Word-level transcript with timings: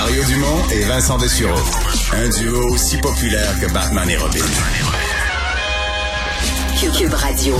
Mario 0.00 0.22
Dumont 0.26 0.68
et 0.70 0.84
Vincent 0.84 1.18
Dessureau. 1.18 1.58
Un 2.12 2.28
duo 2.28 2.72
aussi 2.72 2.98
populaire 2.98 3.52
que 3.60 3.66
Batman 3.72 4.08
et 4.08 4.16
Robin. 4.16 4.44
Cube 6.96 7.12
Radio. 7.14 7.56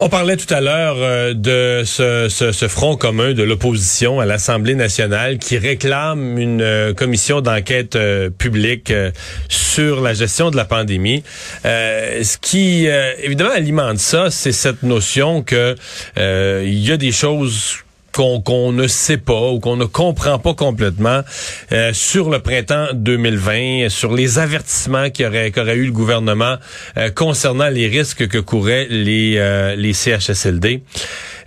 On 0.00 0.08
parlait 0.08 0.38
tout 0.38 0.52
à 0.52 0.62
l'heure 0.62 0.96
euh, 0.98 1.34
de 1.34 1.82
ce, 1.84 2.28
ce, 2.30 2.52
ce, 2.52 2.68
front 2.68 2.96
commun 2.96 3.34
de 3.34 3.42
l'opposition 3.42 4.18
à 4.18 4.24
l'Assemblée 4.24 4.74
nationale 4.74 5.36
qui 5.36 5.58
réclame 5.58 6.38
une 6.38 6.62
euh, 6.62 6.94
commission 6.94 7.42
d'enquête 7.42 7.96
euh, 7.96 8.30
publique 8.30 8.90
sur 9.50 10.00
la 10.00 10.14
gestion 10.14 10.50
de 10.50 10.56
la 10.56 10.64
pandémie. 10.64 11.22
ce 11.64 12.38
qui, 12.38 12.86
évidemment, 13.22 13.52
alimente 13.52 13.98
ça, 13.98 14.30
c'est 14.30 14.52
cette 14.52 14.82
notion 14.82 15.42
que 15.42 15.76
il 16.16 16.78
y 16.78 16.90
a 16.90 16.96
des 16.96 17.12
choses 17.12 17.83
qu'on 18.14 18.72
ne 18.72 18.86
sait 18.86 19.16
pas 19.18 19.50
ou 19.50 19.58
qu'on 19.58 19.76
ne 19.76 19.84
comprend 19.84 20.38
pas 20.38 20.54
complètement 20.54 21.22
euh, 21.72 21.92
sur 21.92 22.30
le 22.30 22.38
printemps 22.38 22.86
2020, 22.94 23.88
sur 23.88 24.14
les 24.14 24.38
avertissements 24.38 25.10
qu'aurait 25.10 25.50
qu'aurait 25.50 25.76
eu 25.76 25.86
le 25.86 25.92
gouvernement 25.92 26.56
euh, 26.96 27.10
concernant 27.10 27.68
les 27.68 27.88
risques 27.88 28.28
que 28.28 28.38
couraient 28.38 28.86
les, 28.88 29.34
euh, 29.38 29.74
les 29.74 29.92
CHSLD. 29.92 30.82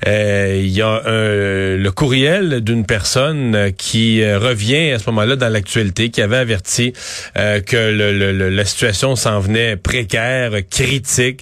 Euh, 0.05 0.61
il 0.61 0.69
y 0.69 0.81
a 0.81 1.01
le 1.07 1.89
courriel 1.89 2.61
d'une 2.61 2.85
personne 2.85 3.71
qui 3.77 4.23
revient 4.23 4.91
à 4.91 4.99
ce 4.99 5.09
moment-là 5.09 5.35
dans 5.35 5.49
l'actualité, 5.49 6.09
qui 6.09 6.21
avait 6.21 6.37
averti 6.37 6.93
que 7.35 8.49
la 8.49 8.65
situation 8.65 9.15
s'en 9.15 9.39
venait 9.39 9.75
précaire, 9.75 10.51
critique, 10.69 11.41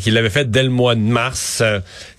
qu'il 0.00 0.14
l'avait 0.14 0.30
fait 0.30 0.50
dès 0.50 0.62
le 0.62 0.70
mois 0.70 0.94
de 0.94 1.00
mars. 1.00 1.62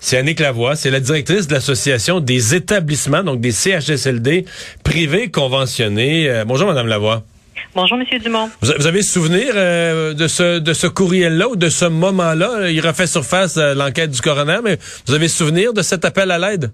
c'est 0.00 0.18
Annick 0.18 0.40
Lavoie, 0.40 0.76
c'est 0.76 0.90
la 0.90 1.00
directrice 1.00 1.46
de 1.46 1.54
l'association 1.54 2.20
des 2.20 2.54
établissements, 2.54 3.22
donc 3.22 3.40
des 3.40 3.52
CHSLD 3.52 4.44
privés 4.82 5.30
conventionnés. 5.30 6.28
Euh, 6.28 6.44
bonjour, 6.44 6.66
Madame 6.66 6.86
Lavoie. 6.86 7.24
Bonjour, 7.74 7.98
Monsieur 7.98 8.18
Dumont. 8.18 8.50
Vous, 8.60 8.86
avez 8.86 9.02
souvenir 9.02 9.52
euh, 9.54 10.14
de 10.14 10.26
ce 10.28 10.58
de 10.58 10.72
ce 10.72 10.86
courriel-là 10.86 11.48
ou 11.48 11.56
de 11.56 11.68
ce 11.68 11.84
moment-là? 11.84 12.70
Il 12.70 12.80
refait 12.80 13.06
surface 13.06 13.56
euh, 13.56 13.74
l'enquête 13.74 14.10
du 14.10 14.20
coroner, 14.20 14.58
mais 14.64 14.78
vous 15.06 15.14
avez 15.14 15.28
souvenir 15.28 15.72
de 15.72 15.82
cet 15.82 16.04
appel 16.04 16.30
à 16.30 16.38
l'aide? 16.38 16.70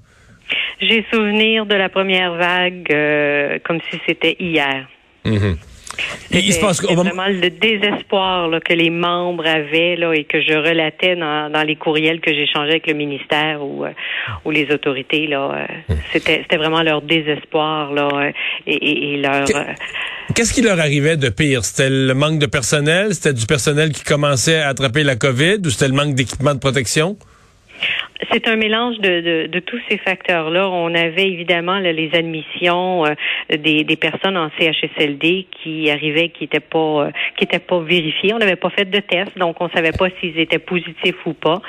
J'ai 0.80 1.04
souvenir 1.12 1.66
de 1.66 1.74
la 1.74 1.88
première 1.88 2.34
vague 2.34 3.60
comme 3.64 3.78
si 3.90 3.98
c'était 4.06 4.36
hier. 4.38 4.86
Mm 5.24 5.54
il 6.30 6.52
se 6.52 6.60
passe 6.60 6.82
vraiment 6.82 7.26
le 7.28 7.50
désespoir 7.50 8.50
que 8.64 8.72
les 8.72 8.90
membres 8.90 9.46
avaient 9.46 9.96
là, 9.96 10.12
et 10.12 10.24
que 10.24 10.40
je 10.40 10.54
relatais 10.54 11.16
dans, 11.16 11.50
dans 11.50 11.62
les 11.62 11.76
courriels 11.76 12.20
que 12.20 12.32
j'échangeais 12.32 12.72
avec 12.72 12.86
le 12.86 12.94
ministère 12.94 13.62
ou, 13.62 13.84
euh, 13.84 13.90
ou 14.44 14.50
les 14.50 14.70
autorités. 14.70 15.26
Là, 15.26 15.50
euh, 15.52 15.92
hmm. 15.92 15.96
c'était, 16.12 16.40
c'était 16.42 16.56
vraiment 16.56 16.82
leur 16.82 17.02
désespoir 17.02 17.92
là, 17.92 18.08
euh, 18.12 18.32
et, 18.66 19.14
et, 19.14 19.16
leur. 19.18 19.44
Qu'est-ce 20.34 20.54
qui 20.54 20.62
leur 20.62 20.78
arrivait 20.78 21.16
de 21.16 21.28
pire? 21.28 21.64
C'était 21.64 21.90
le 21.90 22.14
manque 22.14 22.38
de 22.38 22.46
personnel? 22.46 23.14
C'était 23.14 23.34
du 23.34 23.46
personnel 23.46 23.92
qui 23.92 24.02
commençait 24.02 24.60
à 24.60 24.68
attraper 24.68 25.02
la 25.02 25.16
COVID 25.16 25.58
ou 25.64 25.70
c'était 25.70 25.88
le 25.88 25.94
manque 25.94 26.14
d'équipement 26.14 26.54
de 26.54 26.60
protection? 26.60 27.16
C'est 28.30 28.46
un 28.46 28.56
mélange 28.56 28.98
de, 28.98 29.48
de, 29.48 29.58
tous 29.58 29.80
ces 29.88 29.98
facteurs-là. 29.98 30.68
On 30.70 30.94
avait 30.94 31.28
évidemment 31.28 31.78
les 31.78 32.10
admissions 32.14 33.04
euh, 33.04 33.14
des, 33.50 33.82
des, 33.82 33.96
personnes 33.96 34.36
en 34.36 34.48
CHSLD 34.58 35.46
qui 35.50 35.90
arrivaient, 35.90 36.28
qui 36.28 36.44
n'étaient 36.44 36.60
pas, 36.60 37.06
euh, 37.06 37.10
qui 37.36 37.44
étaient 37.44 37.58
pas 37.58 37.80
vérifiées. 37.80 38.32
On 38.32 38.38
n'avait 38.38 38.56
pas 38.56 38.70
fait 38.70 38.88
de 38.88 39.00
test, 39.00 39.36
donc 39.36 39.60
on 39.60 39.68
savait 39.70 39.92
pas 39.92 40.06
s'ils 40.20 40.38
étaient 40.38 40.60
positifs 40.60 41.26
ou 41.26 41.32
pas. 41.32 41.60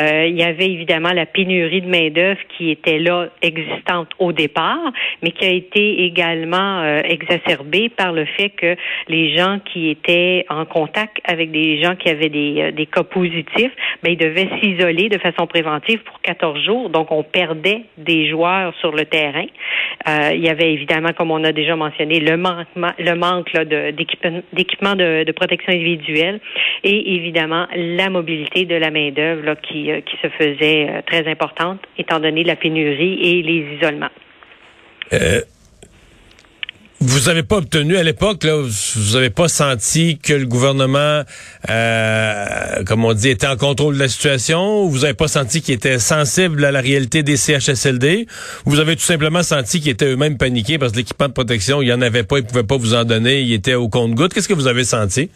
Euh, 0.00 0.26
il 0.26 0.36
y 0.36 0.42
avait 0.42 0.70
évidemment 0.70 1.12
la 1.12 1.26
pénurie 1.26 1.82
de 1.82 1.88
main 1.88 2.08
d'œuvre 2.08 2.40
qui 2.56 2.70
était 2.70 2.98
là, 2.98 3.28
existante 3.42 4.08
au 4.18 4.32
départ, 4.32 4.92
mais 5.22 5.32
qui 5.32 5.44
a 5.44 5.50
été 5.50 6.04
également 6.04 6.84
exacerbée 7.04 7.90
par 7.90 8.12
le 8.12 8.24
fait 8.24 8.50
que 8.50 8.76
les 9.08 9.36
gens 9.36 9.58
qui 9.72 9.90
étaient 9.90 10.46
en 10.48 10.64
contact 10.64 11.18
avec 11.24 11.50
des 11.50 11.82
gens 11.82 11.96
qui 11.96 12.08
avaient 12.08 12.28
des, 12.28 12.72
des 12.72 12.86
cas 12.86 13.02
positifs, 13.02 13.72
ben, 14.02 14.12
ils 14.12 14.16
devaient 14.16 14.48
s'isoler 14.60 15.08
de 15.08 15.18
façon 15.18 15.46
préventive 15.46 15.97
pour 16.04 16.20
14 16.20 16.64
jours, 16.64 16.90
donc 16.90 17.10
on 17.10 17.22
perdait 17.22 17.82
des 17.96 18.28
joueurs 18.28 18.74
sur 18.80 18.92
le 18.92 19.04
terrain. 19.04 19.46
Euh, 20.08 20.30
il 20.34 20.40
y 20.40 20.48
avait 20.48 20.72
évidemment, 20.72 21.12
comme 21.12 21.30
on 21.30 21.42
a 21.44 21.52
déjà 21.52 21.76
mentionné, 21.76 22.20
le, 22.20 22.36
manque 22.36 23.52
d'équipement 24.52 24.94
de, 24.94 25.24
de, 25.24 25.32
protection 25.32 25.72
individuelle 25.72 26.40
et 26.84 27.14
évidemment 27.14 27.66
la 27.74 28.10
mobilité 28.10 28.64
de 28.64 28.74
la 28.74 28.90
main-d'œuvre 28.90 29.54
qui, 29.62 29.90
euh, 29.90 30.00
qui 30.00 30.16
se 30.22 30.28
faisait 30.28 30.88
euh, 30.88 31.02
très 31.06 31.28
importante 31.28 31.80
étant 31.96 32.20
donné 32.20 32.44
la 32.44 32.56
pénurie 32.56 33.18
et 33.20 33.42
les 33.42 33.76
isolements. 33.76 34.10
Vous 37.00 37.28
avez 37.28 37.44
pas 37.44 37.58
obtenu 37.58 37.96
à 37.96 38.02
l'époque, 38.02 38.42
là, 38.42 38.60
vous 38.60 39.14
avez 39.14 39.30
pas 39.30 39.46
senti 39.46 40.18
que 40.18 40.32
le 40.32 40.46
gouvernement, 40.46 41.22
euh, 41.70 42.84
comme 42.86 43.04
on 43.04 43.14
dit, 43.14 43.28
était 43.28 43.46
en 43.46 43.56
contrôle 43.56 43.94
de 43.94 44.00
la 44.00 44.08
situation. 44.08 44.88
Vous 44.88 45.04
avez 45.04 45.14
pas 45.14 45.28
senti 45.28 45.62
qu'il 45.62 45.74
était 45.74 46.00
sensible 46.00 46.64
à 46.64 46.72
la 46.72 46.80
réalité 46.80 47.22
des 47.22 47.36
CHSLD. 47.36 48.26
Vous 48.64 48.80
avez 48.80 48.96
tout 48.96 49.04
simplement 49.04 49.44
senti 49.44 49.80
qu'ils 49.80 49.92
étaient 49.92 50.06
eux-mêmes 50.06 50.38
paniqués 50.38 50.76
parce 50.76 50.90
que 50.90 50.96
l'équipement 50.96 51.28
de 51.28 51.34
protection, 51.34 51.82
il 51.82 51.86
y 51.86 51.92
en 51.92 52.02
avait 52.02 52.24
pas, 52.24 52.38
ils 52.38 52.44
pouvaient 52.44 52.64
pas 52.64 52.76
vous 52.76 52.94
en 52.94 53.04
donner, 53.04 53.42
il 53.42 53.52
était 53.52 53.74
au 53.74 53.88
compte-goutte. 53.88 54.34
Qu'est-ce 54.34 54.48
que 54.48 54.54
vous 54.54 54.66
avez 54.66 54.82
senti? 54.82 55.30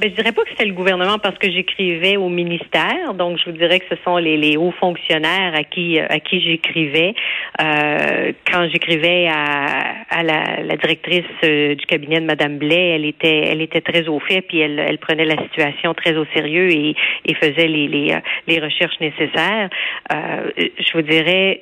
Ben, 0.00 0.08
je 0.08 0.14
dirais 0.14 0.32
pas 0.32 0.44
que 0.44 0.48
c'était 0.48 0.64
le 0.64 0.72
gouvernement 0.72 1.18
parce 1.18 1.36
que 1.36 1.50
j'écrivais 1.50 2.16
au 2.16 2.30
ministère, 2.30 3.12
donc 3.12 3.36
je 3.36 3.44
vous 3.44 3.56
dirais 3.58 3.80
que 3.80 3.94
ce 3.94 4.02
sont 4.02 4.16
les, 4.16 4.38
les 4.38 4.56
hauts 4.56 4.72
fonctionnaires 4.80 5.52
à 5.54 5.62
qui 5.62 5.98
à 6.00 6.18
qui 6.20 6.40
j'écrivais. 6.40 7.12
Euh, 7.60 8.32
quand 8.50 8.66
j'écrivais 8.72 9.28
à, 9.28 9.96
à 10.08 10.22
la, 10.22 10.62
la, 10.62 10.76
directrice 10.78 11.26
euh, 11.44 11.74
du 11.74 11.84
cabinet 11.84 12.18
de 12.18 12.24
Madame 12.24 12.56
Blais, 12.56 12.92
elle 12.94 13.04
était 13.04 13.48
elle 13.48 13.60
était 13.60 13.82
très 13.82 14.08
au 14.08 14.20
fait, 14.20 14.40
puis 14.40 14.60
elle, 14.60 14.78
elle 14.78 14.96
prenait 14.96 15.26
la 15.26 15.36
situation 15.42 15.92
très 15.92 16.16
au 16.16 16.24
sérieux 16.34 16.70
et, 16.70 16.94
et 17.26 17.34
faisait 17.34 17.68
les, 17.68 17.86
les, 17.86 18.16
les 18.46 18.58
recherches 18.58 18.98
nécessaires. 19.00 19.68
Euh, 20.14 20.50
je 20.56 20.92
vous 20.94 21.02
dirais 21.02 21.60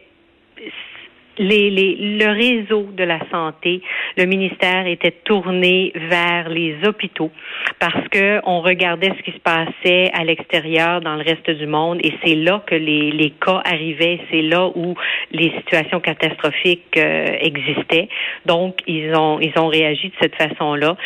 les, 1.39 1.71
les, 1.71 1.97
le 2.19 2.31
réseau 2.33 2.89
de 2.93 3.05
la 3.05 3.19
santé, 3.31 3.81
le 4.17 4.25
ministère 4.27 4.87
était 4.87 5.15
tourné 5.25 5.93
vers 5.95 6.49
les 6.49 6.77
hôpitaux 6.85 7.31
parce 7.79 8.09
que 8.09 8.41
on 8.45 8.61
regardait 8.61 9.13
ce 9.17 9.23
qui 9.23 9.33
se 9.33 9.41
passait 9.41 10.11
à 10.13 10.25
l'extérieur 10.25 11.01
dans 11.01 11.17
le 11.17 11.23
reste 11.23 11.51
du 11.51 11.67
monde 11.67 11.99
et 12.03 12.13
c'est 12.25 12.35
là 12.35 12.63
que 12.67 12.75
les, 12.75 13.11
les 13.13 13.31
cas 13.31 13.61
arrivaient, 13.65 14.21
c'est 14.31 14.43
là 14.43 14.69
où 14.75 14.95
les 15.33 15.53
situations 15.59 16.01
catastrophiques 16.01 16.97
euh, 16.97 17.27
existaient. 17.41 18.09
Donc 18.47 18.81
ils 18.87 19.15
ont 19.15 19.39
ils 19.41 19.57
ont 19.59 19.69
réagi 19.69 20.09
de 20.09 20.15
cette 20.21 20.37
façon-là 20.37 20.97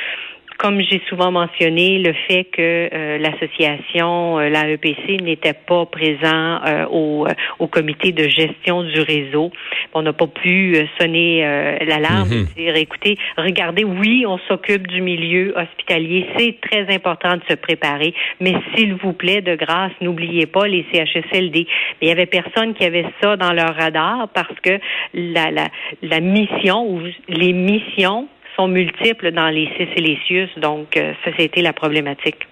comme 0.59 0.81
j'ai 0.81 1.01
souvent 1.09 1.31
mentionné, 1.31 1.99
le 1.99 2.13
fait 2.13 2.45
que 2.45 2.89
euh, 2.93 3.19
l'association, 3.19 4.39
euh, 4.39 4.49
la 4.49 4.69
EPC, 4.69 5.19
n'était 5.23 5.53
pas 5.55 5.87
présent 5.87 6.61
euh, 6.65 6.87
au, 6.91 7.27
au, 7.59 7.67
comité 7.67 8.13
de 8.13 8.29
gestion 8.29 8.83
du 8.83 9.01
réseau, 9.01 9.51
on 9.95 10.03
n'a 10.03 10.13
pas 10.13 10.27
pu 10.27 10.77
sonner 11.01 11.43
l'alarme 11.87 12.33
et 12.33 12.37
mhm. 12.37 12.47
dire, 12.57 12.77
écoutez, 12.77 13.19
regardez, 13.37 13.85
oui, 13.85 14.25
on 14.27 14.39
s'occupe 14.49 14.87
du 14.87 15.01
milieu 15.01 15.55
hospitalier, 15.57 16.27
c'est 16.37 16.59
très 16.61 16.93
important 16.95 17.37
de 17.37 17.43
se 17.49 17.55
préparer, 17.55 18.15
mais 18.41 18.55
s'il 18.75 18.95
vous 18.95 19.13
plaît, 19.13 19.41
de 19.41 19.55
grâce, 19.55 19.93
n'oubliez 20.01 20.47
pas 20.47 20.67
les 20.67 20.85
CHSLD. 20.93 21.67
Mais 22.01 22.07
il 22.07 22.09
y 22.09 22.13
avait 22.13 22.27
personne 22.27 22.75
qui 22.75 22.85
avait 22.85 23.07
ça 23.23 23.37
dans 23.37 23.53
leur 23.53 23.75
radar 23.75 24.29
parce 24.35 24.59
que 24.63 24.79
la, 25.15 25.51
la, 25.51 25.69
la 26.03 26.21
mission 26.21 26.87
ou 26.87 27.03
les 27.29 27.53
missions 27.53 28.29
sont 28.57 28.69
multiples 28.69 29.33
dans 29.33 29.49
les 29.49 29.69
Sicilicius, 29.77 30.51
donc 30.59 30.97
euh, 30.97 31.13
ça, 31.25 31.31
c'était 31.37 31.63
la 31.63 31.73
problématique. 31.73 32.47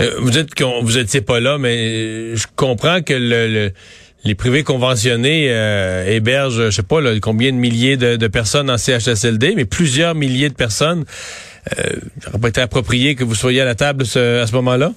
Euh, 0.00 0.10
vous 0.18 0.30
dites 0.30 0.54
que 0.54 0.64
vous 0.82 0.98
étiez 0.98 1.20
pas 1.20 1.40
là, 1.40 1.58
mais 1.58 2.36
je 2.36 2.46
comprends 2.56 3.00
que 3.02 3.14
le, 3.14 3.72
les 4.24 4.34
privés 4.34 4.64
conventionnés 4.64 5.48
euh, 5.50 6.06
hébergent, 6.06 6.66
je 6.66 6.70
sais 6.70 6.82
pas 6.82 6.98
combien 7.20 7.52
de 7.52 7.56
milliers 7.56 7.96
de, 7.96 8.26
personnes 8.26 8.70
en 8.70 8.78
CHSLD, 8.78 9.54
mais 9.56 9.64
plusieurs 9.64 10.14
milliers 10.14 10.48
de 10.48 10.54
personnes. 10.54 11.04
Euh, 11.78 11.82
n'aurait 12.26 12.38
pas 12.38 12.48
été 12.48 12.60
approprié 12.62 13.14
que 13.14 13.22
vous 13.22 13.34
soyez 13.34 13.60
à 13.60 13.66
la 13.66 13.74
table 13.74 14.04
à 14.04 14.46
ce 14.46 14.52
moment-là? 14.54 14.92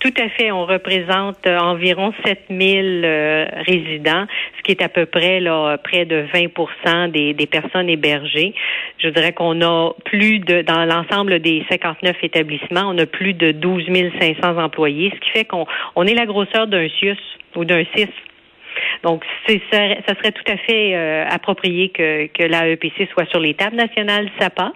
Tout 0.00 0.14
à 0.18 0.28
fait. 0.28 0.52
On 0.52 0.66
représente 0.66 1.46
euh, 1.46 1.58
environ 1.58 2.12
7000 2.24 3.02
euh, 3.04 3.46
résidents, 3.66 4.26
ce 4.58 4.62
qui 4.62 4.72
est 4.72 4.82
à 4.82 4.88
peu 4.88 5.06
près 5.06 5.40
là, 5.40 5.78
près 5.78 6.04
de 6.04 6.26
20 6.84 7.08
des, 7.08 7.34
des 7.34 7.46
personnes 7.46 7.88
hébergées. 7.88 8.54
Je 8.98 9.08
dirais 9.08 9.32
qu'on 9.32 9.60
a 9.62 9.92
plus 10.04 10.38
de, 10.38 10.62
dans 10.62 10.84
l'ensemble 10.84 11.40
des 11.40 11.64
59 11.70 12.16
établissements, 12.22 12.88
on 12.88 12.98
a 12.98 13.06
plus 13.06 13.34
de 13.34 13.52
12 13.52 13.84
500 14.20 14.58
employés, 14.58 15.12
ce 15.14 15.20
qui 15.20 15.30
fait 15.30 15.44
qu'on 15.44 15.66
on 15.94 16.06
est 16.06 16.14
la 16.14 16.26
grosseur 16.26 16.66
d'un 16.66 16.88
CIUS 16.88 17.16
ou 17.56 17.64
d'un 17.64 17.84
CIS. 17.94 18.08
Donc, 19.02 19.24
ça, 19.46 19.54
serait 19.78 20.32
tout 20.32 20.52
à 20.52 20.56
fait 20.56 20.94
euh, 20.94 21.24
approprié 21.28 21.90
que, 21.90 22.26
que 22.26 22.42
l'AEPC 22.42 23.08
soit 23.12 23.28
sur 23.30 23.40
les 23.40 23.54
tables 23.54 23.76
nationales 23.76 24.28
SAPA 24.38 24.72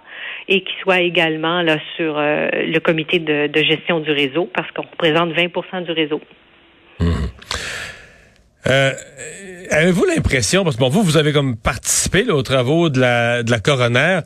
et 0.47 0.61
qu'il 0.61 0.75
soit 0.81 1.01
également 1.01 1.61
là 1.61 1.77
sur 1.95 2.17
euh, 2.17 2.49
le 2.51 2.79
comité 2.79 3.19
de, 3.19 3.49
gestion 3.63 3.99
du 3.99 4.11
réseau 4.11 4.49
parce 4.53 4.69
qu'on 4.71 4.83
représente 4.83 5.33
20% 5.33 5.83
du 5.83 5.91
réseau. 5.91 6.21
Mmh. 6.99 7.05
Euh, 8.67 8.93
Avez-vous 9.73 10.03
l'impression, 10.03 10.65
parce 10.65 10.75
que 10.75 10.81
bon, 10.81 10.89
vous, 10.89 11.01
vous 11.01 11.15
avez 11.15 11.31
comme 11.31 11.55
participé 11.55 12.29
aux 12.29 12.41
travaux 12.41 12.89
de 12.89 12.99
la, 12.99 13.41
de 13.41 13.51
la 13.51 13.59
coroner, 13.59 14.19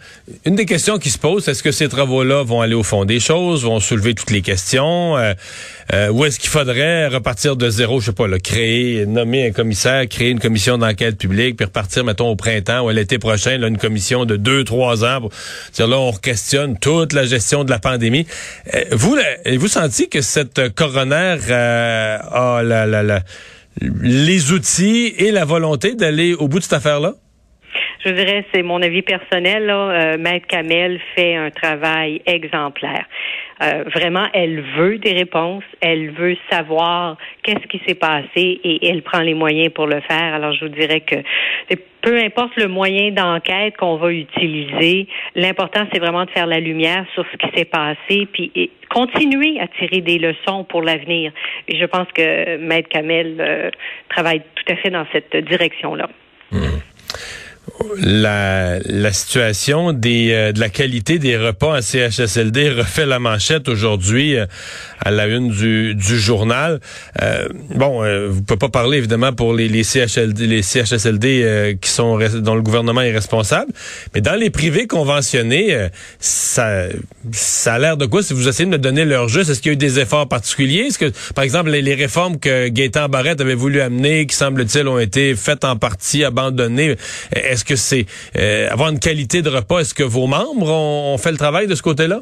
une 0.43 0.55
des 0.55 0.65
questions 0.65 0.97
qui 0.97 1.11
se 1.11 1.19
pose, 1.19 1.47
est-ce 1.47 1.61
que 1.61 1.71
ces 1.71 1.87
travaux-là 1.87 2.41
vont 2.41 2.61
aller 2.61 2.73
au 2.73 2.81
fond 2.81 3.05
des 3.05 3.19
choses, 3.19 3.63
vont 3.63 3.79
soulever 3.79 4.15
toutes 4.15 4.31
les 4.31 4.41
questions, 4.41 5.15
euh, 5.17 5.33
euh, 5.93 6.09
ou 6.09 6.25
est-ce 6.25 6.39
qu'il 6.39 6.49
faudrait 6.49 7.09
repartir 7.09 7.57
de 7.57 7.69
zéro, 7.69 7.99
je 7.99 8.07
sais 8.07 8.11
pas, 8.11 8.27
là, 8.27 8.39
créer, 8.39 9.05
nommer 9.05 9.49
un 9.49 9.51
commissaire, 9.51 10.07
créer 10.09 10.31
une 10.31 10.39
commission 10.39 10.79
d'enquête 10.79 11.19
publique, 11.19 11.57
puis 11.57 11.65
repartir, 11.65 12.03
mettons, 12.03 12.29
au 12.29 12.35
printemps 12.35 12.81
ou 12.81 12.89
à 12.89 12.93
l'été 12.93 13.19
prochain, 13.19 13.59
là, 13.59 13.67
une 13.67 13.77
commission 13.77 14.25
de 14.25 14.37
deux, 14.37 14.63
trois 14.63 15.05
ans, 15.05 15.21
pour 15.21 15.29
dire 15.73 15.87
là, 15.87 15.99
on 15.99 16.11
questionne 16.11 16.79
toute 16.79 17.13
la 17.13 17.27
gestion 17.27 17.63
de 17.63 17.69
la 17.69 17.77
pandémie. 17.77 18.25
Euh, 18.73 18.83
vous, 18.93 19.15
avez-vous 19.45 19.67
senti 19.67 20.09
que 20.09 20.21
cette 20.21 20.73
coroner 20.73 21.37
euh, 21.51 22.17
a 22.17 22.63
la, 22.63 22.87
la, 22.87 23.03
la 23.03 23.21
les 23.81 24.51
outils 24.51 25.13
et 25.17 25.31
la 25.31 25.45
volonté 25.45 25.95
d'aller 25.95 26.33
au 26.33 26.47
bout 26.47 26.59
de 26.59 26.63
cette 26.63 26.73
affaire-là? 26.73 27.15
Je 28.05 28.11
dirais, 28.11 28.45
c'est 28.53 28.61
mon 28.61 28.83
avis 28.83 29.01
personnel. 29.01 29.65
Là, 29.65 29.89
euh, 29.89 30.17
Maître 30.19 30.45
Kamel 30.45 30.99
fait 31.15 31.35
un 31.35 31.49
travail 31.49 32.21
exemplaire. 32.27 33.05
Euh, 33.63 33.83
vraiment, 33.95 34.27
elle 34.33 34.61
veut 34.77 34.99
des 34.99 35.13
réponses, 35.13 35.63
elle 35.81 36.11
veut 36.11 36.37
savoir 36.51 37.17
qu'est-ce 37.41 37.65
qui 37.67 37.81
s'est 37.87 37.95
passé 37.95 38.59
et 38.63 38.89
elle 38.89 39.01
prend 39.01 39.21
les 39.21 39.33
moyens 39.33 39.73
pour 39.73 39.87
le 39.87 40.01
faire. 40.01 40.35
Alors, 40.35 40.53
je 40.53 40.65
vous 40.65 40.71
dirais 40.71 40.99
que 40.99 41.15
peu 42.01 42.19
importe 42.19 42.55
le 42.57 42.67
moyen 42.67 43.09
d'enquête 43.11 43.75
qu'on 43.77 43.95
va 43.95 44.11
utiliser, 44.11 45.07
l'important, 45.33 45.87
c'est 45.91 45.99
vraiment 45.99 46.25
de 46.25 46.29
faire 46.29 46.45
la 46.45 46.59
lumière 46.59 47.05
sur 47.15 47.25
ce 47.31 47.37
qui 47.37 47.57
s'est 47.57 47.65
passé, 47.65 48.27
puis 48.31 48.69
continuer 48.91 49.59
à 49.59 49.67
tirer 49.79 50.01
des 50.01 50.19
leçons 50.19 50.63
pour 50.65 50.83
l'avenir. 50.83 51.31
Et 51.67 51.79
je 51.79 51.85
pense 51.85 52.07
que 52.13 52.57
Maître 52.57 52.89
Kamel 52.89 53.37
euh, 53.39 53.71
travaille 54.09 54.43
tout 54.53 54.71
à 54.71 54.75
fait 54.75 54.91
dans 54.91 55.07
cette 55.11 55.35
direction-là. 55.35 56.07
Mmh 56.51 56.67
la, 57.97 58.79
la 58.79 59.13
situation 59.13 59.93
des, 59.93 60.31
euh, 60.31 60.51
de 60.51 60.59
la 60.59 60.69
qualité 60.69 61.19
des 61.19 61.37
repas 61.37 61.77
en 61.77 61.81
CHSLD 61.81 62.69
refait 62.69 63.05
la 63.05 63.19
manchette 63.19 63.67
aujourd'hui 63.67 64.35
euh, 64.35 64.45
à 64.99 65.11
la 65.11 65.27
une 65.27 65.49
du, 65.49 65.95
du 65.95 66.19
journal. 66.19 66.79
Euh, 67.21 67.47
bon, 67.75 68.03
vous 68.29 68.41
pouvez 68.41 68.57
pas 68.57 68.69
parler 68.69 68.97
évidemment 68.97 69.33
pour 69.33 69.53
les, 69.53 69.67
les 69.67 69.83
CHLD, 69.83 70.47
les 70.47 70.61
CHSLD 70.61 71.77
qui 71.81 71.89
sont 71.89 72.17
dont 72.17 72.55
le 72.55 72.61
gouvernement 72.61 73.01
est 73.01 73.11
responsable, 73.11 73.71
mais 74.13 74.21
dans 74.21 74.35
les 74.35 74.49
privés 74.49 74.87
conventionnés, 74.87 75.89
ça, 76.19 76.87
ça 77.31 77.75
a 77.75 77.79
l'air 77.79 77.97
de 77.97 78.05
quoi? 78.05 78.23
Si 78.23 78.33
vous 78.33 78.47
essayez 78.47 78.65
de 78.65 78.71
me 78.71 78.77
donner 78.77 79.05
leur 79.05 79.27
juste 79.27 79.49
Est-ce 79.49 79.61
qu'il 79.61 79.71
y 79.71 79.73
a 79.73 79.73
eu 79.73 79.77
des 79.77 79.99
efforts 79.99 80.27
particuliers? 80.27 80.87
Est-ce 80.87 80.99
que, 80.99 81.11
par 81.33 81.43
exemple, 81.43 81.69
les, 81.69 81.81
les 81.81 81.95
réformes 81.95 82.39
que 82.39 82.67
Gaétan 82.67 83.09
Barrette 83.09 83.41
avait 83.41 83.55
voulu 83.55 83.81
amener, 83.81 84.25
qui 84.25 84.35
semble-t-il 84.35 84.87
ont 84.87 84.99
été 84.99 85.35
faites 85.35 85.63
en 85.65 85.75
partie 85.75 86.23
abandonnées, 86.23 86.95
est-ce 87.33 87.63
que 87.65 87.74
c'est 87.75 88.05
euh, 88.37 88.69
avoir 88.69 88.89
une 88.89 88.99
qualité 88.99 89.41
de 89.41 89.49
repas? 89.49 89.79
Est-ce 89.79 89.93
que 89.93 90.03
vos 90.03 90.27
membres 90.27 90.71
ont, 90.71 91.17
fait 91.17 91.31
le 91.31 91.37
travail 91.37 91.67
de 91.67 91.75
ce 91.75 91.81
côté-là? 91.81 92.21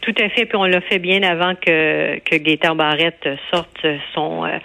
Tout 0.00 0.14
à 0.18 0.28
fait, 0.30 0.46
puis 0.46 0.56
on 0.56 0.64
l'a 0.64 0.80
fait 0.80 0.98
bien 0.98 1.22
avant 1.22 1.54
que, 1.54 2.18
que 2.20 2.36
Gaétan 2.36 2.76
Barrette 2.76 3.28
sorte 3.52 3.86
son 4.14 4.44
euh, 4.44 4.58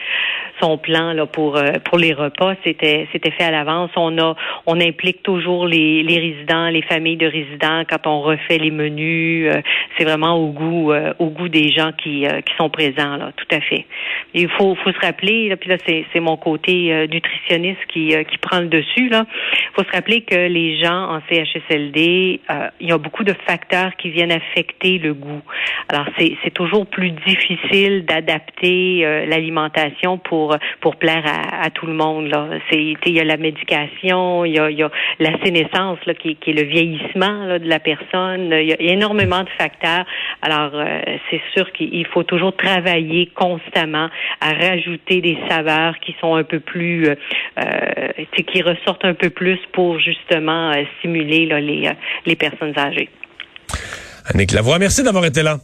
son 0.62 0.78
plan 0.78 1.14
là 1.14 1.26
pour 1.26 1.58
euh, 1.58 1.74
pour 1.86 1.98
les 1.98 2.14
repas, 2.14 2.56
c'était 2.64 3.08
c'était 3.12 3.32
fait 3.32 3.44
à 3.44 3.52
l'avance. 3.52 3.92
On 3.96 4.18
a 4.18 4.36
on 4.66 4.80
implique 4.80 5.24
toujours 5.24 5.68
les, 5.68 6.04
les 6.04 6.20
résidents, 6.20 6.70
les 6.70 6.82
familles 6.84 7.18
de 7.18 7.28
résidents 7.28 7.84
quand 7.90 8.08
on 8.08 8.22
refait 8.22 8.58
les 8.58 8.72
menus. 8.72 9.52
c'est 9.98 10.06
vraiment 10.06 10.36
au 10.36 10.52
goût 10.52 10.94
au 11.20 11.28
goût 11.28 11.50
des 11.50 11.72
gens 11.72 11.92
qui 11.92 12.26
qui 12.46 12.56
sont 12.58 12.70
présents 12.70 13.18
là, 13.18 13.32
tout 13.36 13.56
à 13.56 13.60
fait. 13.62 13.86
Il 14.34 14.50
faut 14.50 14.76
faut 14.76 14.92
se 14.92 15.00
rappeler 15.00 15.50
là, 15.50 15.58
puis 15.58 15.70
là 15.70 15.78
c'est 15.86 16.06
c'est 16.14 16.20
mon 16.20 16.38
côté 16.38 17.08
nutritionniste 17.08 17.86
qui 17.88 18.14
qui 18.30 18.38
prend 18.38 18.60
le 18.60 18.68
dessus 18.68 19.10
là 19.10 19.26
faut 19.74 19.84
se 19.84 19.92
rappeler 19.92 20.22
que 20.22 20.36
les 20.36 20.80
gens 20.82 21.16
en 21.16 21.22
CHSLD, 21.30 22.42
euh, 22.50 22.68
il 22.80 22.90
y 22.90 22.92
a 22.92 22.98
beaucoup 22.98 23.24
de 23.24 23.34
facteurs 23.46 23.96
qui 23.96 24.10
viennent 24.10 24.32
affecter 24.32 24.98
le 24.98 25.14
goût. 25.14 25.42
Alors 25.90 26.06
c'est, 26.18 26.36
c'est 26.44 26.54
toujours 26.54 26.86
plus 26.86 27.12
difficile 27.12 28.06
d'adapter 28.06 29.06
euh, 29.06 29.26
l'alimentation 29.26 30.18
pour 30.18 30.51
pour 30.80 30.96
plaire 30.96 31.24
à, 31.26 31.70
tout 31.70 31.86
le 31.86 31.94
monde. 31.94 32.28
Là, 32.28 32.48
c'est 32.70 32.78
il 32.82 33.14
y 33.14 33.20
a 33.20 33.24
la 33.24 33.38
médication, 33.38 34.46
il 34.46 34.54
y 34.54 34.60
a, 34.60 34.92
la 35.20 35.44
sénescence 35.44 36.00
là, 36.06 36.14
qui, 36.14 36.38
est 36.46 36.54
le 36.54 36.64
vieillissement 36.64 37.60
de 37.60 37.68
la 37.68 37.80
personne. 37.80 38.50
Il 38.52 38.68
y 38.68 38.74
a 38.74 38.80
énormément 38.80 39.44
de 39.44 39.50
facteurs. 39.58 40.06
Alors 40.42 40.72
euh, 40.74 41.02
c'est 41.30 41.42
sûr 41.54 41.72
qu'il 41.72 42.06
faut 42.08 42.24
toujours 42.24 42.56
travailler 42.56 43.28
constamment 43.36 44.10
à 44.40 44.54
rajouter 44.54 45.22
des 45.22 45.38
saveurs 45.50 46.00
qui 46.00 46.16
sont 46.20 46.36
un 46.36 46.44
peu 46.44 46.60
plus, 46.60 47.08
euh, 47.08 47.16
qui 48.48 48.62
ressortent 48.62 49.06
un 49.06 49.14
peu 49.14 49.30
plus 49.30 49.60
pour 49.74 50.00
justement 50.00 50.72
euh, 50.72 50.84
stimuler 51.00 51.46
les, 51.46 51.88
euh, 51.88 51.94
les 52.26 52.36
personnes 52.36 52.78
âgées. 52.78 53.10
Annick 54.34 54.52
Lavoie, 54.52 54.80
merci 54.80 55.04
d'avoir 55.04 55.26
été 55.26 55.44
là. 55.44 55.58